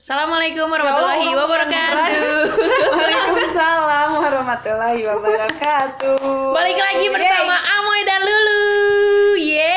[0.00, 2.56] Assalamualaikum warahmatullahi wabarakatuh.
[2.88, 6.56] Waalaikumsalam warahmatullahi wabarakatuh.
[6.56, 8.64] Balik lagi bersama Amoy dan Lulu.
[9.36, 9.68] Yeay.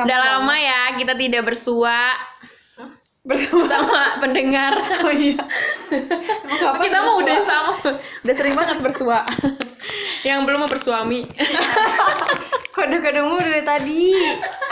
[0.00, 2.16] Udah lama ya kita tidak bersua
[3.20, 3.68] bersama.
[3.68, 4.80] sama pendengar.
[5.04, 5.44] Oh iya.
[6.88, 7.76] Kita mau udah sama,
[8.24, 9.28] udah sering banget bersua.
[10.24, 11.28] Yang belum mau bersuami.
[12.80, 14.08] Kode-kodemu dari tadi.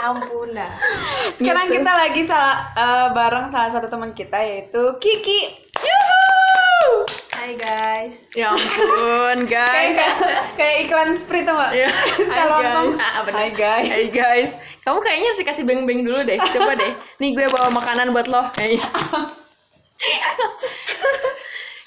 [0.01, 0.73] Ampun dah.
[1.37, 1.77] Sekarang Gitu.
[1.77, 5.69] kita lagi salah eh, bareng salah satu teman kita yaitu Kiki.
[7.29, 8.25] Hai guys.
[8.33, 9.97] Ya ampun, Kayak guys.
[10.57, 11.71] kayak iklan Sprite tuh, Mbak.
[11.71, 11.87] Ya.
[12.35, 12.97] Calon guys.
[12.99, 13.37] Ah, bener.
[13.37, 13.87] Hai guys.
[13.87, 14.51] Hai guys,
[14.81, 16.35] kamu kayaknya harus dikasih beng-beng dulu deh.
[16.49, 16.91] Coba deh.
[17.17, 18.41] Nih gue bawa makanan buat lo.
[18.51, 18.83] Kayak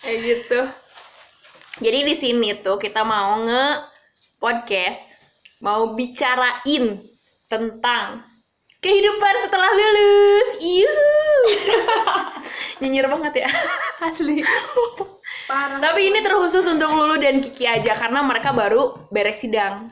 [0.01, 0.61] Kayak gitu.
[1.83, 3.67] Jadi di sini tuh kita mau nge
[4.39, 5.12] podcast,
[5.63, 6.99] mau bicarain
[7.47, 8.27] tentang
[8.83, 10.49] kehidupan setelah lulus.
[10.59, 11.15] Yuhu.
[12.83, 13.49] Nyinyir banget ya.
[14.03, 14.43] Asli.
[15.47, 15.79] Parah.
[15.79, 19.87] Tapi ini terkhusus untuk Lulu dan Kiki aja karena mereka baru beres sidang.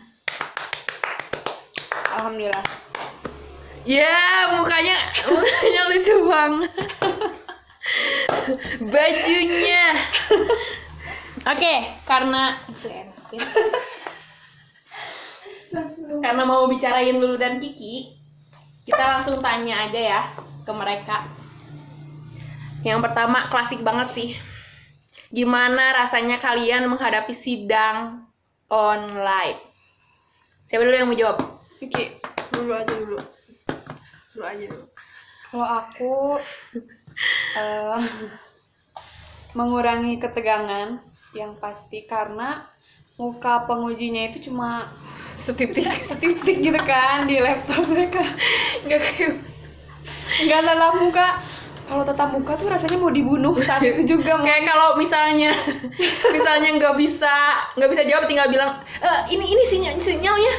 [2.18, 2.66] Alhamdulillah.
[3.86, 6.72] Ya, mukanya mukanya lucu banget.
[8.90, 9.86] Bajunya.
[11.54, 13.46] Oke, karena itu enak ya.
[16.18, 18.18] Karena mau bicarain Lulu dan Kiki,
[18.82, 20.20] kita langsung tanya aja ya
[20.66, 21.30] ke mereka.
[22.82, 24.30] Yang pertama klasik banget sih.
[25.30, 28.26] Gimana rasanya kalian menghadapi sidang
[28.66, 29.62] online?
[30.66, 31.38] Siapa dulu yang mau jawab?
[31.78, 32.18] Kiki,
[32.50, 33.18] Dulu aja dulu.
[34.34, 34.86] Dulu aja dulu.
[35.50, 36.14] kalau aku
[37.58, 38.00] eh,
[39.58, 41.02] mengurangi ketegangan
[41.34, 42.70] yang pasti karena
[43.18, 44.94] muka pengujinya itu cuma
[45.40, 45.88] Setitik.
[46.10, 48.20] setitik gitu kan di laptop mereka.
[48.84, 49.32] Nggak kayak
[50.44, 51.28] nggak tatap muka.
[51.88, 53.50] Kalau tatap muka tuh rasanya mau dibunuh.
[53.58, 54.46] Saat itu juga mau.
[54.46, 55.50] Kayak kalau misalnya
[56.30, 57.34] misalnya nggak bisa
[57.74, 60.54] nggak bisa jawab tinggal bilang "Eh, ini ini sinyal sinyalnya.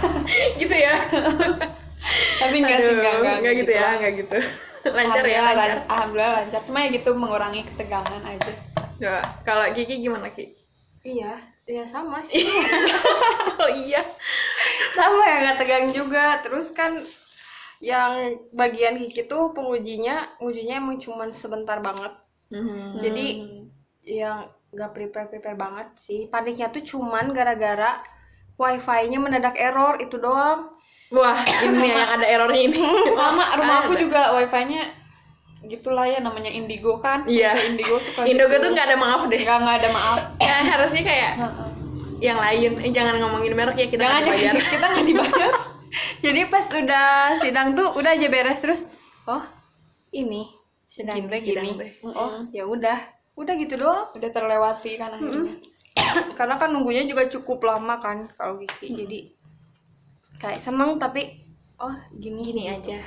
[0.60, 0.94] Gitu ya.
[2.36, 4.38] Tapi enggak sih Aduh, enggak enggak, nggak gitu ya nggak gitu.
[4.86, 5.66] Lancar ya Alhamdulillah, lancar.
[5.66, 6.60] lan- alhamdulillah lancar.
[6.62, 8.52] Cuma ya gitu mengurangi ketegangan aja.
[8.96, 10.54] Coba, kalau Kiki gimana Ki?
[11.02, 11.32] Iya,
[11.66, 12.46] ya sama sih.
[13.62, 14.02] oh iya
[14.94, 16.40] sama ya nggak tegang juga.
[16.46, 17.02] Terus kan
[17.82, 22.14] yang bagian Kiki tuh pengujinya, ujinya emang cuman sebentar banget.
[22.54, 23.02] Mhm.
[23.02, 23.26] Jadi
[24.06, 26.30] yang nggak prepare prepare banget sih.
[26.30, 28.00] Paniknya tuh cuman gara-gara
[28.56, 30.72] wifi-nya mendadak error itu doang.
[31.06, 32.82] wah ini ya yang ada errornya ini
[33.14, 34.90] sama rumah aku juga wifi-nya
[35.66, 37.26] gitulah ya namanya Indigo kan?
[37.26, 37.54] Iya.
[37.68, 38.64] Indigo suka Indogo gitu.
[38.64, 39.40] tuh nggak ada maaf deh.
[39.42, 40.18] Nggak nggak ada maaf.
[40.46, 41.32] Ya harusnya kayak
[42.22, 42.72] yang lain.
[42.80, 45.52] Eh, jangan ngomongin merek ya kita jangan nggak jangan bayar kita nggak dibayar.
[46.20, 47.08] Jadi pas udah
[47.40, 48.60] sidang tuh udah aja beres.
[48.60, 48.80] Terus.
[49.26, 49.42] Oh,
[50.14, 50.48] ini
[50.88, 51.38] sidang Gini.
[51.42, 51.70] gini.
[52.06, 52.98] Oh, ya udah.
[53.36, 54.16] Udah gitu doang.
[54.16, 55.60] udah terlewati kan akhirnya.
[56.40, 58.96] Karena kan nunggunya juga cukup lama kan kalau Kiki.
[58.96, 59.18] Jadi
[60.40, 61.45] kayak seneng tapi
[61.80, 62.40] oh gini.
[62.52, 62.98] Gini aja.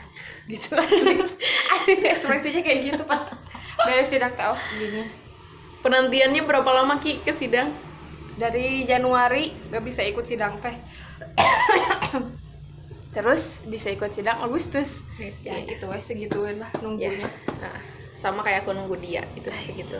[0.45, 0.73] Gitu.
[2.13, 3.23] Ekspresinya kayak gitu pas
[3.79, 5.07] beres sidang teh, oh gini.
[5.79, 7.71] Penantiannya berapa lama Ki ke sidang?
[8.39, 10.75] Dari Januari gak bisa ikut sidang teh.
[13.15, 14.99] Terus bisa ikut sidang Agustus.
[15.43, 16.79] Ya itu wes segituin lah ya.
[16.83, 17.27] Nunggunya
[17.59, 17.75] nah,
[18.19, 19.97] sama kayak aku nunggu dia itu segitu.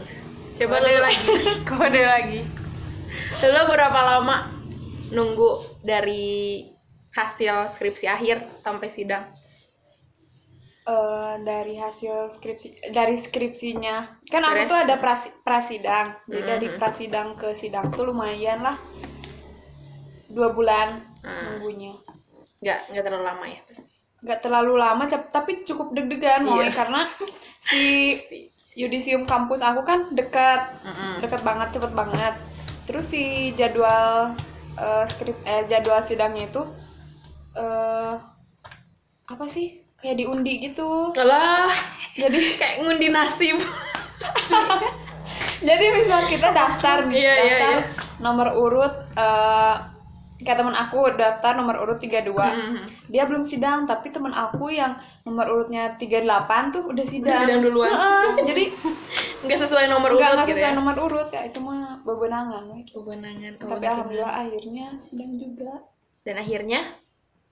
[0.59, 1.27] Coba Kode lagi.
[1.69, 2.41] kode lagi.
[3.43, 4.51] Lu berapa lama
[5.09, 6.67] nunggu dari
[7.19, 9.27] hasil skripsi akhir sampai sidang?
[10.83, 14.25] Eh, dari hasil skripsi dari skripsinya.
[14.25, 16.17] Kan aku tuh ada prasi- prasidang.
[16.25, 16.77] Jadi dari Mhm.
[16.81, 18.77] prasidang ke sidang tuh lumayan lah.
[20.25, 21.61] Dua bulan Hmm.
[21.61, 21.93] nunggunya.
[22.57, 23.61] Nggak nggak terlalu lama ya?
[24.19, 26.73] Nggak terlalu lama tapi cukup deg-degan mau Iya.
[26.73, 27.05] karena
[27.69, 27.83] si
[28.73, 31.21] yudisium kampus aku kan dekat Mm-mm.
[31.21, 32.33] deket banget cepet banget.
[32.89, 34.33] Terus si jadwal
[34.73, 36.63] eh, skrip eh jadwal sidangnya itu
[37.59, 38.15] eh
[39.27, 39.83] apa sih?
[39.95, 41.11] Kayak diundi gitu.
[41.13, 41.69] Alah,
[42.13, 43.59] jadi kayak ngundi nasib.
[45.59, 47.83] Jadi misal kita daftar nih Iya, iya, daftar iya.
[48.17, 49.75] nomor urut eh
[50.39, 52.83] kayak teman aku daftar nomor urut 32 Mhm.
[53.07, 56.23] dia belum sidang tapi teman aku yang nomor urutnya 38
[56.71, 57.59] tuh udah sidang Udah sidang.
[57.61, 57.91] duluan.
[57.91, 58.63] Heeh, jadi
[59.41, 60.77] nggak sesuai nomor urut nggak gitu sesuai ya?
[60.77, 62.79] nomor urut ya itu mah bebenangan we.
[62.85, 65.83] kewenangan tapi alhamdulillah akhirnya sidang juga.
[66.23, 66.79] Dan akhirnya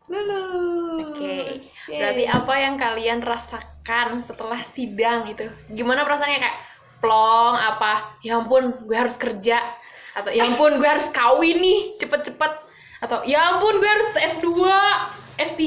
[0.07, 1.59] lulus Oke,
[1.92, 2.00] Yeay.
[2.00, 5.45] berarti apa yang kalian rasakan setelah sidang itu?
[5.68, 6.57] Gimana perasaannya kayak
[7.04, 8.18] plong apa?
[8.24, 9.59] Ya ampun, gue harus kerja
[10.18, 12.54] atau ya ampun gue harus kawin nih cepet-cepet
[13.06, 14.50] atau ya ampun gue harus S2
[15.38, 15.62] S3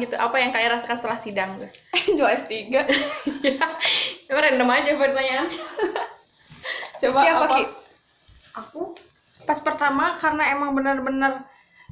[0.00, 0.14] gitu.
[0.16, 1.70] Apa yang kalian rasakan setelah sidang tuh?
[2.08, 2.52] Angel S3
[3.44, 5.46] Ya, random aja pertanyaan.
[7.00, 7.56] Coba Ki apa?
[8.64, 8.96] Aku
[9.44, 11.42] pas pertama karena emang bener-bener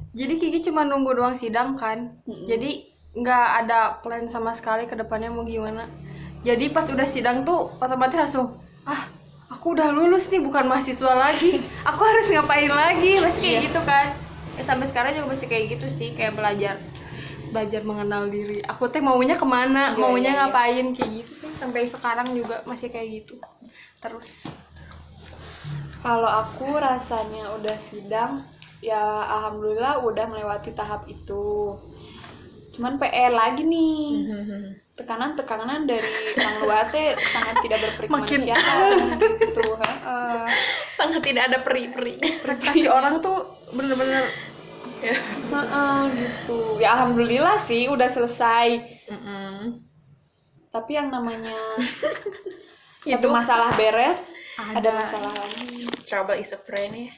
[0.09, 2.17] jadi Kiki cuma nunggu doang sidang kan.
[2.25, 2.45] Mm-mm.
[2.45, 5.85] Jadi nggak ada plan sama sekali ke depannya mau gimana.
[6.41, 9.05] Jadi pas udah sidang tuh otomatis langsung ah
[9.49, 11.61] aku udah lulus nih bukan mahasiswa lagi.
[11.83, 13.19] Aku harus ngapain lagi?
[13.19, 13.65] Masih kayak Iya.
[13.69, 14.07] gitu kan.
[14.55, 16.75] Ya, sampai sekarang juga masih kayak gitu sih kayak belajar
[17.49, 18.61] belajar mengenal diri.
[18.61, 20.41] Aku teh maunya ke mana, Iya, maunya iya, iya.
[20.45, 21.51] ngapain kayak gitu sih.
[21.57, 23.35] Sampai sekarang juga masih kayak gitu.
[23.99, 24.45] Terus
[25.99, 28.47] Kalau aku rasanya udah sidang,
[28.79, 28.99] ya
[29.29, 31.75] alhamdulillah udah melewati tahap itu.
[32.71, 34.27] Cuman PR lagi nih.
[34.93, 36.03] Tekanan-tekanan dari
[36.33, 38.97] Kang Luate sangat tidak berperik Makin- kemanusiaan
[39.39, 39.63] gitu.
[39.73, 40.43] heeh.
[40.91, 42.19] Sangat tidak ada peri-peri.
[42.19, 43.39] ekspektasi orang tuh
[43.71, 44.27] bener-bener
[44.99, 45.15] Ya.
[45.15, 46.59] Heeh, gitu.
[46.75, 48.83] Ya alhamdulillah sih udah selesai.
[49.07, 49.79] Mm-mm.
[50.69, 51.55] Tapi yang namanya
[52.99, 54.27] Itu satu masalah beres,
[54.59, 54.75] Ada.
[54.75, 55.87] ada masalah lagi.
[56.03, 57.11] trouble is a friend ya.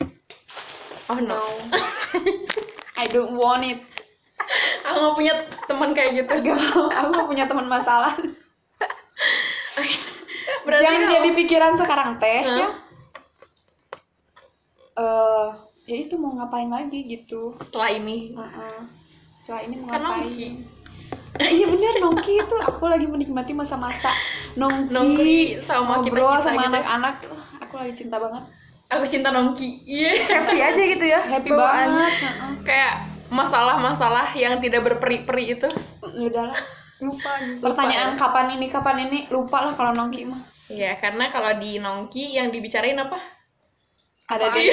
[1.09, 1.35] Oh no.
[1.35, 1.41] No.
[3.01, 3.81] I don't want it.
[4.85, 5.33] Aku nggak punya
[5.65, 6.33] teman kayak gitu.
[6.43, 6.89] Gak mau.
[6.91, 8.13] Aku gak punya teman masalah.
[10.61, 12.57] Berarti yang jadi pikiran sekarang teh Hah?
[12.57, 12.69] ya
[14.91, 15.47] eh
[15.87, 18.79] ya itu mau ngapain lagi gitu setelah ini Heeh.
[19.41, 20.47] setelah ini mau Kan ngapain nongki.
[21.41, 24.11] Iya bener nongki itu aku lagi menikmati masa-masa
[24.53, 26.69] nongki, Nongki sama ngobrol kita-kita sama gitu.
[26.75, 28.43] anak-anak Wah, aku lagi cinta banget
[28.91, 29.81] aku cinta nongki.
[29.83, 30.11] Iya.
[30.27, 31.87] happy aja gitu ya happy bawaannya.
[31.87, 32.51] banget Heeh.
[32.61, 32.93] Kayak
[33.27, 35.67] masalah-masalah yang tidak berperi-peri itu.
[36.03, 36.59] Ya udahlah
[37.01, 37.57] lupa gitu.
[37.59, 42.31] pertanyaan kapan ini kapan ini lupa lah kalau nongki mah Iya, karena kalau di nongki
[42.31, 43.17] yang dibicarain apa?
[44.29, 44.71] ada deh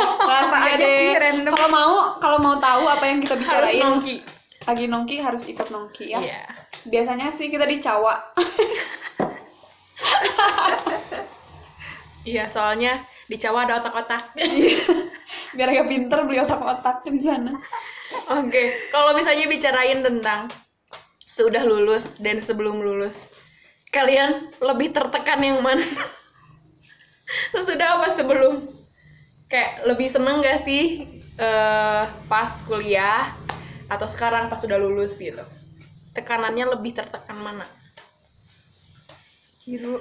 [0.00, 3.78] rahasia aja deh sih random kalau mau kalau mau tahu apa yang kita Harus bicarain
[3.78, 4.16] nongki.
[4.64, 6.42] lagi nongki harus ikut nongki ya Iya.
[6.84, 8.18] biasanya sih kita di Cawa
[12.26, 14.34] Iya, soalnya di Jawa ada otak-otak.
[15.56, 17.56] biar agak pinter beli otak-otak di sana
[18.30, 20.46] Oke, kalau misalnya bicarain tentang
[21.30, 23.26] sudah lulus dan sebelum lulus,
[23.90, 25.82] kalian lebih tertekan yang mana?
[27.54, 28.70] Sesudah apa sebelum?
[29.50, 33.34] Kayak lebih seneng gak sih eh, pas kuliah
[33.90, 35.42] atau sekarang pas sudah lulus gitu?
[36.14, 37.66] Tekanannya lebih tertekan mana?
[39.62, 39.98] Ciru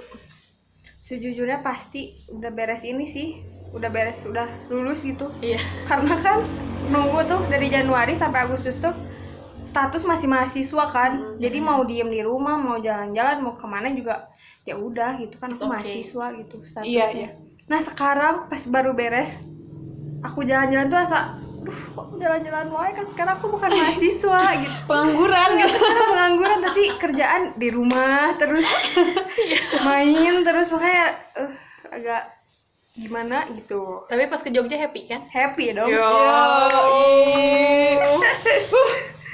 [1.05, 3.27] sejujurnya pasti udah beres ini sih
[3.71, 5.61] udah beres udah lulus gitu Iya.
[5.89, 6.41] karena kan
[6.89, 8.93] nunggu tuh dari Januari sampai Agustus tuh
[9.61, 11.37] status masih mahasiswa kan Hmm.
[11.37, 14.29] jadi mau diem di rumah mau jalan-jalan mau ke mana juga
[14.63, 15.73] ya udah gitu kan It's aku okay.
[15.77, 17.29] mahasiswa gitu statusnya Iya, iya.
[17.65, 19.45] nah sekarang pas baru beres
[20.21, 21.37] aku jalan-jalan tuh asa
[22.15, 22.91] jalan-jalan wae?
[22.91, 24.75] Kan sekarang aku bukan mahasiswa gitu.
[24.85, 25.49] Pengangguran.
[25.55, 28.65] Gitu sekarang pengangguran tapi kerjaan di rumah terus
[29.81, 31.49] main terus makanya eh,
[31.89, 32.21] agak
[32.93, 34.05] gimana gitu.
[34.05, 35.27] Tapi pas ke Jogja happy kan?
[35.27, 35.87] happy dong.
[35.87, 35.99] Yo.
[37.95, 38.11] Yo,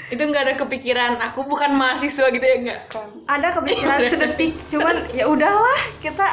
[0.07, 2.79] Itu nggak ada kepikiran aku bukan mahasiswa gitu ya enggak?
[3.23, 6.27] ada kepikiran sedetik cuman ya udahlah kita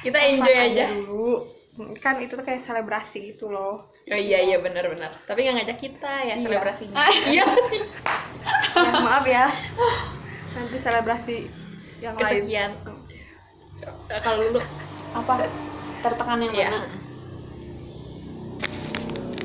[0.00, 0.84] Kita enjoy aja.
[0.90, 1.48] dulu
[1.96, 5.14] kan itu tuh kayak selebrasi gitu loh Oh iya iya benar-benar.
[5.22, 6.42] Tapi nggak ngajak kita ya Iya.
[6.42, 6.96] selebrasinya.
[7.26, 7.44] Iya.
[8.76, 9.46] ya, maaf ya
[10.50, 11.36] nanti selebrasi
[11.98, 12.70] yang lain Kesekian.
[14.08, 14.60] Eh, Kalau dulu
[15.12, 15.46] apa
[16.00, 16.68] tertekan yang Iya.
[16.68, 16.80] mana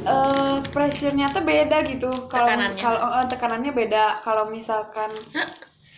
[0.06, 2.78] eh pressure-nya tuh beda gitu kalau Tekanannya.
[2.80, 5.10] kalau eh, tekanannya beda kalau misalkan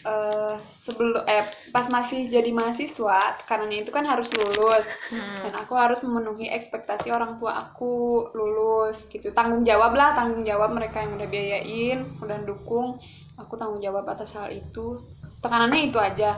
[0.05, 1.41] eh sebelum eh
[1.73, 5.39] pas masih jadi mahasiswa tekanannya itu kan harus lulus Hmm.
[5.47, 10.75] dan aku harus memenuhi ekspektasi orang tua aku lulus gitu tanggung jawab lah tanggung jawab
[10.75, 12.99] mereka yang udah biayain udah dukung
[13.39, 14.99] aku tanggung jawab atas hal itu
[15.39, 16.37] tekanannya itu aja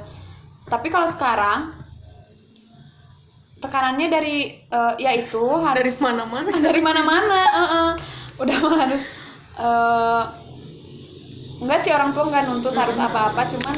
[0.69, 1.73] tapi kalau sekarang
[3.59, 6.49] tekanannya dari eh, ya itu dari harus mana-mana.
[6.67, 7.89] dari mana-mana heeh.
[8.39, 9.03] udah mah harus
[9.59, 10.23] eh,
[11.59, 13.75] enggak sih orang tua nggak nuntut harus apa-apa cuman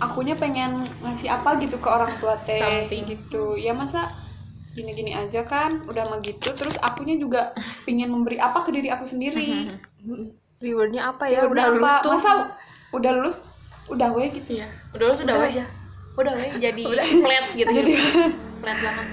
[0.00, 3.02] akunya pengen ngasih apa gitu ke orang tua teh Something.
[3.08, 4.12] gitu ya masa
[4.74, 7.54] gini-gini aja kan udah mah gitu terus akunya juga
[7.86, 9.70] pengen memberi apa ke diri aku sendiri
[10.64, 12.02] rewardnya apa ya Rewardnya udah lulus apa?
[12.02, 12.30] tuh masa
[12.90, 13.36] udah lulus
[13.84, 14.68] udah weh gitu Iya.
[14.96, 15.52] Udah lu sudah Udah weh.
[15.52, 15.64] aja.
[16.16, 16.82] Udah weh jadi
[17.24, 17.68] flat gitu.
[17.68, 17.92] Jadi
[18.64, 19.06] flat banget.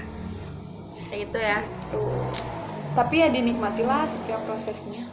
[1.04, 1.58] Kayak gitu ya.
[1.92, 2.08] tuh.
[2.96, 5.04] Tapi ya dinikmatilah setiap prosesnya.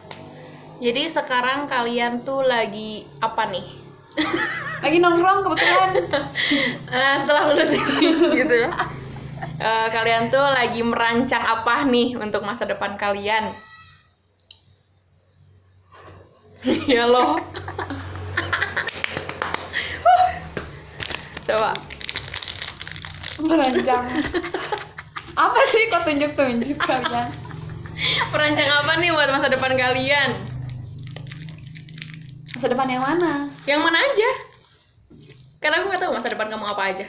[0.80, 3.68] Jadi sekarang kalian tuh lagi apa nih?
[4.84, 5.92] Lagi nongkrong kebetulan.
[6.88, 8.08] Nah, setelah lulus ini
[8.40, 8.72] gitu ya.
[9.60, 13.52] Eh, kalian tuh lagi merancang apa nih untuk masa depan kalian?
[16.92, 17.40] ya loh
[21.48, 21.72] coba
[23.40, 24.06] Merancang.
[25.40, 27.32] apa sih kok tunjuk-tunjuk kalian?
[28.36, 30.49] merancang apa nih buat masa depan kalian
[32.60, 33.48] Masa depan yang mana?
[33.64, 34.30] yang mana aja.
[35.64, 37.08] Karena aku nggak tahu masa depan kamu apa aja.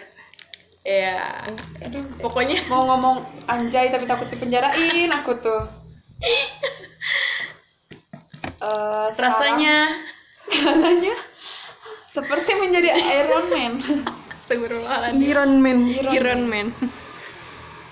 [0.86, 1.42] Ya
[1.82, 2.70] Aduh, pokoknya.
[2.70, 5.66] Mau ngomong anjay tapi takut dipenjarain aku tuh.
[8.60, 9.76] Eh, sekarang- rasanya
[10.68, 11.16] rasanya
[12.14, 13.72] seperti menjadi Iron Man.
[14.46, 15.18] Astagfirullahaladzim.
[15.18, 15.78] Iron Man.
[16.14, 16.66] Iron Man.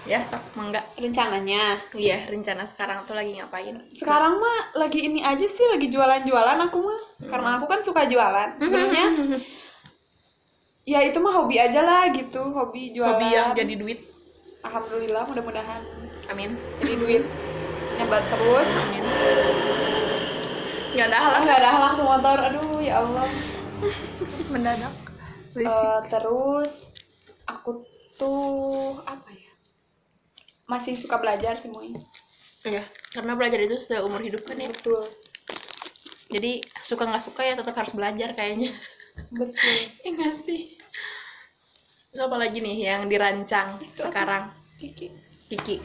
[0.07, 0.87] Ya sok mangga.
[0.95, 1.83] Rencananya.
[1.91, 3.81] iya rencana sekarang tuh lagi ngapain?
[3.99, 7.08] Sekarang mah lagi ini aja sih, lagi jualan-jualan aku mah.
[7.19, 8.59] Karena aku kan suka jualan.
[8.63, 9.07] Sebenarnya
[10.89, 13.21] ya itu mah hobi aja lah gitu, hobi jualan.
[13.21, 14.01] hobi yang jadi duit
[14.65, 15.85] Alhamdulillah mudah-mudahan
[16.33, 17.25] amin jadi duit
[18.01, 18.69] nyebat terus.
[18.89, 19.05] amin
[20.89, 22.37] nggak ada halang nggak ada halang motor.
[22.41, 23.29] Aduh ya Allah.
[24.49, 24.95] mendadak
[25.59, 26.91] Eh, terus
[27.45, 27.83] aku
[28.15, 29.53] tuh apa ya?
[30.71, 31.95] Masih suka belajar sih Moy.
[32.63, 34.71] Iya, karena belajar itu sudah umur hidup kan ya.
[34.71, 35.07] Betul.
[36.29, 38.73] Jadi suka nggak suka ya tetap harus belajar kayaknya.
[39.33, 39.57] Betul.
[40.05, 40.77] Ya nggak sih?
[42.09, 44.09] Terus apa lagi nih yang dirancang Itu apa?
[44.09, 44.45] sekarang?
[44.79, 45.07] Kiki.
[45.49, 45.77] Kiki.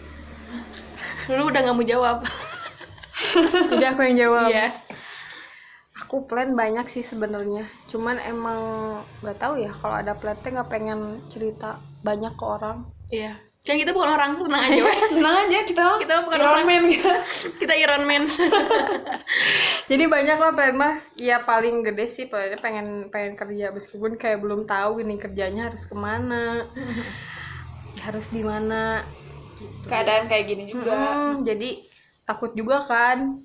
[1.31, 2.17] Lu udah nggak mau jawab.
[3.71, 4.67] jadi aku yang jawab Iya.
[5.95, 8.59] aku plan banyak sih sebenarnya cuman emang
[9.23, 13.37] nggak tahu ya kalau ada plan teh nggak pengen cerita banyak ke orang Iya.
[13.63, 14.81] Kan kita bukan orang, tenang aja.
[14.83, 14.97] weh.
[15.07, 16.65] Tenang aja kita Kita bukan Iron orang.
[16.67, 17.13] Man kita.
[17.63, 18.23] kita Iron Man.
[19.91, 24.43] jadi banyak lah plan mah ya paling gede sih plannya pengen pengen kerja meskipun kayak
[24.43, 26.67] belum tahu gini kerjanya harus ke mana
[28.05, 29.07] harus di mana
[29.55, 29.87] gitu.
[29.87, 30.91] Keadaan kayak gini juga.
[30.99, 31.87] Mm-mm, jadi
[32.27, 33.39] takut juga kan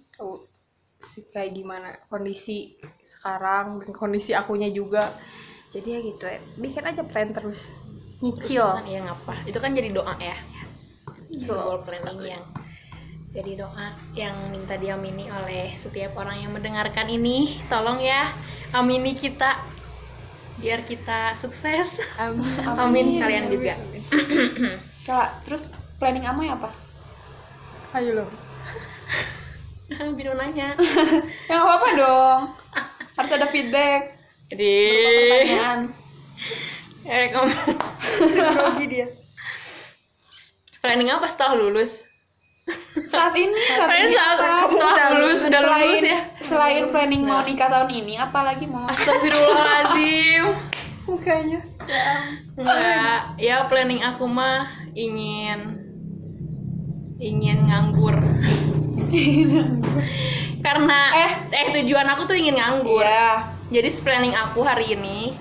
[1.31, 2.75] kayak gimana kondisi
[3.07, 5.15] sekarang dan kondisi akunya juga
[5.71, 7.71] jadi ya gitu ya bikin aja plan terus
[8.19, 9.35] nyicil Terus ya ngapa?
[9.47, 10.37] Itu kan jadi doa ya.
[11.29, 12.45] Sebuah planning yang
[13.29, 17.61] jadi doa yang minta diamini oleh setiap orang yang mendengarkan ini.
[17.69, 18.33] Tolong ya,
[18.73, 19.61] amini kita
[20.59, 22.03] biar kita sukses.
[22.23, 23.75] amin Amin kalian juga.
[25.07, 25.71] Kak, terus
[26.01, 26.69] planning Amoy apa?
[27.97, 28.27] ayo lo
[30.17, 30.77] Binu nanya.
[31.49, 32.41] Ya nggak apa-apa dong.
[33.17, 34.21] Harus ada feedback.
[34.53, 35.81] Jadi, Pertanyaan.
[37.07, 37.51] Eh kamu
[38.35, 39.07] grogi dia
[40.79, 42.07] planning apa setelah lulus?
[43.09, 44.69] Saat ini, saat ini saat apa?
[44.69, 46.19] setelah lulus, sudah lulus ya.
[46.45, 47.49] Selain planning mau Nah.
[47.49, 48.85] nikah tahun ini, apalagi mau?
[48.93, 50.45] Astagfirullahaladzim.
[51.09, 51.65] mukanya
[52.61, 55.81] Enggak, ya planning aku mah ingin
[57.17, 58.13] ingin nganggur.
[60.65, 61.33] Karena Eh.
[61.57, 63.01] eh tujuan aku tuh ingin nganggur.
[63.01, 63.57] Iya.
[63.73, 65.33] Jadi planning aku hari ini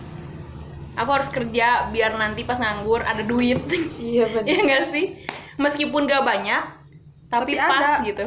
[0.98, 3.62] aku harus kerja biar nanti pas nganggur ada duit.
[3.96, 4.44] Iya benar.
[4.44, 5.06] ya enggak sih?
[5.56, 6.64] Meskipun gak banyak,
[7.28, 8.04] tapi, Tapi pas ada.
[8.04, 8.26] gitu.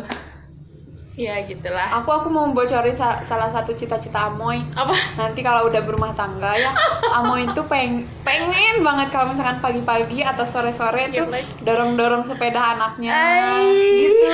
[1.13, 2.01] Ya gitulah.
[2.01, 4.65] Aku aku mau bocorin sa- salah satu cita-cita Amoy.
[4.73, 4.95] Apa?
[5.17, 6.73] Nanti kalau udah berumah tangga ya,
[7.19, 11.51] Amoy itu peng pengen banget kalau misalkan pagi-pagi atau sore-sore Iya, tuh like.
[11.61, 13.69] dorong-dorong sepeda anaknya Ay.
[14.01, 14.33] gitu.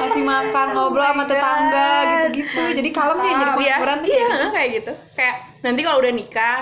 [0.00, 2.62] Kasih makan, ngobrol sama my tetangga gitu-gitu.
[2.80, 4.92] Jadi kalem ya jadi Iya, penghiburan tuh iya, kayak gitu.
[5.12, 6.58] Kayak nanti kalau udah nikah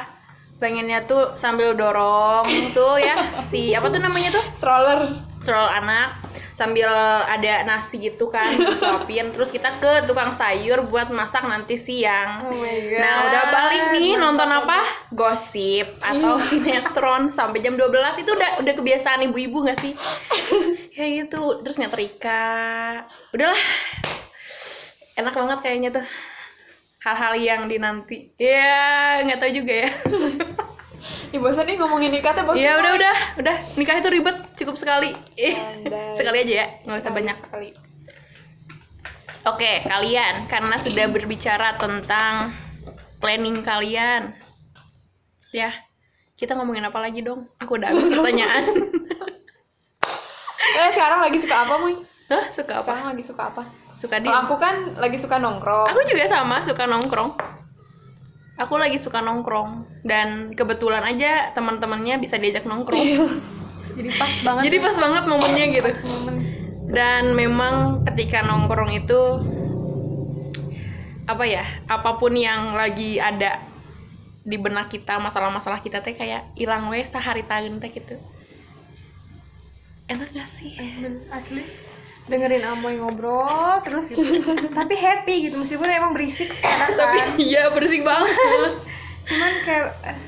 [0.61, 2.45] pengennya tuh sambil dorong
[2.77, 4.45] tuh ya si apa tuh namanya tuh?
[4.61, 5.01] Stroller.
[5.41, 6.21] stroll anak
[6.53, 6.93] sambil
[7.25, 9.33] ada nasi gitu kan disuapin.
[9.33, 12.45] Terus kita ke tukang sayur buat masak nanti siang.
[12.45, 14.85] Oh my god Nah udah balik nih nonton apa?
[15.17, 19.97] Gosip atau sinetron sampai jam 12 itu udah udah kebiasaan ibu-ibu gak sih?
[20.93, 22.53] Kayak gitu terus nyetrika
[23.33, 23.63] Udahlah.
[25.17, 26.05] Enak banget kayaknya tuh
[27.01, 29.91] Hal-hal yang dinanti Ya nggak tahu juga ya
[31.33, 32.61] Ih bosan nih ngomongin nikah teh bosan.
[32.61, 36.13] Ya udah udah udah nikah itu ribet cukup sekali Andai.
[36.13, 37.71] Sekali aja ya nggak usah banyak Sekali.
[39.49, 42.53] Oke, kalian karena sudah berbicara tentang
[43.25, 44.37] planning kalian.
[45.49, 45.73] Ya,
[46.37, 47.49] kita ngomongin apa lagi dong?
[47.57, 48.69] Aku udah habis pertanyaan.
[50.77, 52.05] Eh sekarang lagi suka apa, Muy?
[52.31, 52.95] Hah, suka apa?
[52.95, 53.63] Sekarang lagi suka apa?
[53.99, 55.91] Suka di Kalau aku kan lagi suka nongkrong.
[55.91, 57.35] Aku juga sama, suka nongkrong.
[58.55, 63.03] Aku lagi suka nongkrong dan kebetulan aja teman-temannya bisa diajak nongkrong.
[63.99, 65.91] jadi pas banget Jadi pas banget momennya gitu.
[66.95, 69.21] Dan memang ketika nongkrong itu
[71.27, 71.67] apa ya?
[71.91, 73.59] Apa pun yang lagi ada
[74.47, 78.23] di benak kita, masalah-masalah kita teh kayak hilang we sehari tahun teh gitu.
[80.07, 80.75] Enak gak sih?
[81.31, 81.90] asli
[82.31, 84.23] dengerin Amoy ngobrol terus gitu.
[84.79, 88.33] Tapi happy gitu meskipun emang berisik kadang tapi kan iya bersih banget.
[89.29, 90.19] Cuman kayak eh,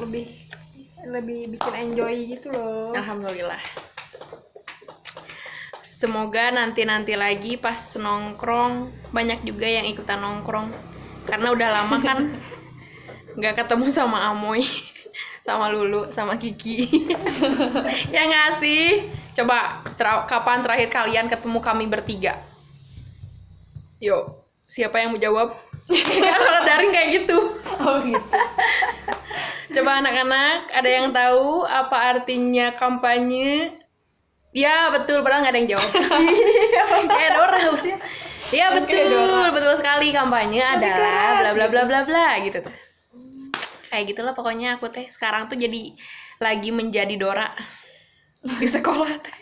[0.00, 0.24] lebih
[1.04, 2.96] lebih bikin enjoy gitu loh.
[2.96, 3.60] Alhamdulillah.
[5.92, 10.72] Semoga nanti nanti lagi pas nongkrong banyak juga yang ikutan nongkrong.
[11.28, 12.18] Karena udah lama kan
[13.36, 14.64] nggak ketemu sama Amoy
[15.44, 17.08] sama Lulu sama Kiki.
[18.12, 22.42] Ya nggak sih coba tra- kapan terakhir kalian ketemu kami bertiga?
[24.02, 25.54] Yuk siapa yang mau jawab?
[26.44, 27.38] Kalau daring kayak gitu.
[27.80, 28.20] Oh gitu.
[29.78, 33.76] Coba anak-anak, ada yang tahu apa artinya kampanye?
[34.52, 35.90] Ya betul, padahal nggak ada yang jawab.
[37.12, 37.58] Kayak Dora.
[38.48, 42.74] Iya betul, betul sekali kampanye adalah bla bla bla bla bla gitu tuh.
[43.92, 45.04] Kayak gitulah pokoknya aku teh.
[45.12, 45.92] Sekarang tuh jadi
[46.40, 47.52] lagi menjadi Dora
[48.56, 49.36] di sekolah teh.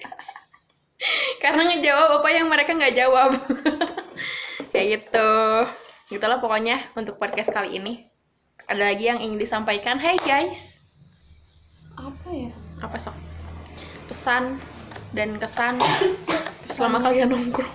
[1.39, 3.31] Karena ngejawab apa yang mereka nggak jawab.
[4.75, 5.31] Kayak gitu.
[6.11, 8.11] Gitulah pokoknya untuk podcast kali ini.
[8.67, 9.95] Ada lagi yang ingin disampaikan?
[10.03, 10.83] Hey guys,
[11.95, 12.51] apa ya
[12.83, 13.15] apa sok?
[14.11, 14.59] Pesan
[15.15, 15.79] dan kesan
[16.75, 17.75] selama kalian nongkrong.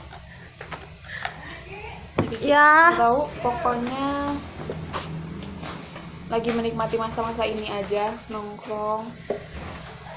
[2.40, 4.36] ya tahu pokoknya
[6.32, 9.04] lagi menikmati masa-masa ini aja nongkrong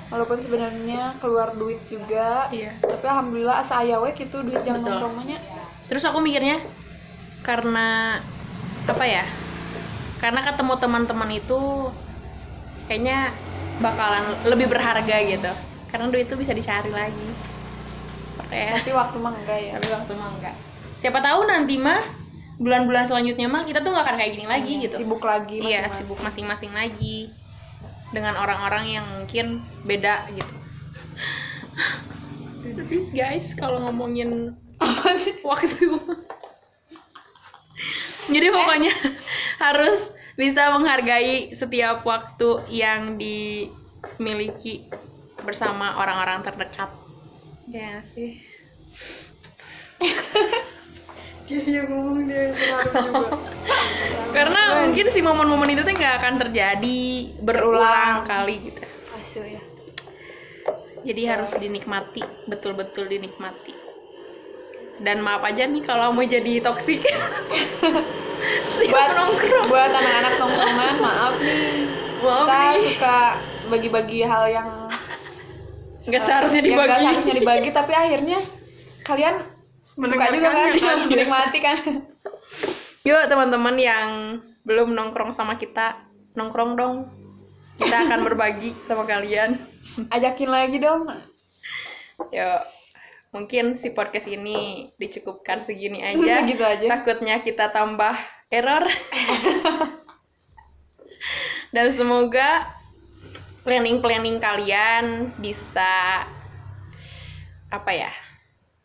[0.08, 2.76] walaupun sebenarnya keluar duit juga Iya.
[2.80, 5.38] tapi alhamdulillah asa aya we gitu duit yang nongkrongnya
[5.84, 6.64] Terus aku mikirnya
[7.44, 8.16] karena
[8.88, 9.20] apa ya?
[10.16, 11.61] Karena ketemu teman-teman itu
[12.88, 13.37] kayaknya
[13.80, 15.52] bakalan lebih berharga gitu.
[15.92, 17.28] Karena duit itu bisa dicari lagi.
[18.49, 20.56] Kayak tapi waktu mah enggak ya tapi waktu mah enggak.
[20.96, 22.00] Siapa tahu nanti mah
[22.56, 24.96] bulan-bulan selanjutnya mah kita tuh nggak akan kayak gini lagi gitu.
[24.96, 25.96] sibuk lagi Iya, masing-masing.
[26.00, 27.28] sibuk masing-masing lagi
[28.14, 30.54] dengan orang-orang yang mungkin beda gitu.
[32.64, 35.99] Tapi guys, kalau ngomongin apa sih waktu,
[38.33, 38.94] jadi pokoknya
[39.64, 44.88] harus bisa menghargai setiap waktu yang dimiliki
[45.42, 46.90] bersama orang-orang terdekat.
[47.68, 48.40] Ya sih.
[51.44, 52.80] dia ngomong dia juga
[54.37, 57.00] Karena mungkin si momen-momen itu tuh nggak akan terjadi
[57.38, 58.80] berulang kali gitu.
[59.12, 59.62] hasil ya
[61.04, 63.76] Jadi harus dinikmati, betul-betul dinikmati.
[64.96, 67.04] Dan maaf aja nih kalau mau jadi toksik.
[68.85, 69.66] Buat nongkrong.
[69.66, 72.83] buat anak-anak nongkrongan maaf nih Maaf kita nih.
[72.90, 73.18] suka
[73.66, 74.68] bagi-bagi hal yang
[76.04, 77.02] Nggak seharusnya yang nggak dibagi.
[77.02, 78.38] seharusnya dibagi tapi akhirnya
[79.00, 79.35] kalian
[79.94, 81.07] suka juga kan Mendengarkannya.
[81.12, 81.78] menikmati kan
[83.04, 84.09] Yuk teman-teman yang
[84.64, 86.00] belum nongkrong sama kita,
[86.33, 86.96] nongkrong dong.
[87.76, 89.61] Kita akan berbagi sama kalian.
[90.11, 91.07] ajakin lagi dong
[92.33, 92.62] Yuk.
[93.35, 96.46] Mungkin si podcast ini dicukupkan segini aja.
[96.46, 96.87] Segitu aja.
[96.87, 98.14] Takutnya kita tambah
[98.46, 98.87] error.
[101.74, 102.70] Dan semoga
[103.66, 106.22] planning-planning kalian bisa
[107.74, 108.12] apa ya?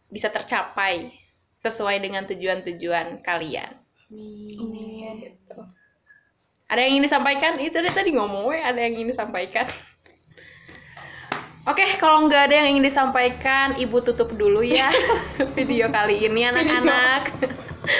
[0.09, 1.13] Bisa tercapai
[1.61, 3.77] sesuai dengan tujuan-tujuan kalian.
[4.09, 5.15] Amin.
[5.21, 5.59] Gitu.
[6.69, 7.51] Ada yang ingin disampaikan?
[7.57, 9.65] Itu tadi tadi ngomong we, ada yang ingin disampaikan.
[11.69, 14.89] Oke, kalau nggak ada yang ingin disampaikan, ibu tutup dulu ya
[15.57, 17.29] video kali ini anak-anak.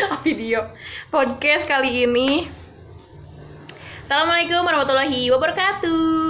[0.10, 0.74] Oh, video
[1.13, 2.50] podcast kali ini.
[4.02, 6.29] Assalamualaikum warahmatullahi wabarakatuh.